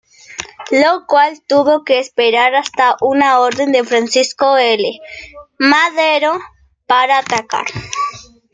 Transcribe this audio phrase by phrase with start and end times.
[0.71, 4.99] Lo cual tuvo que esperar hasta una orden de Francisco I.
[5.59, 6.39] Madero
[6.87, 7.67] para atacar.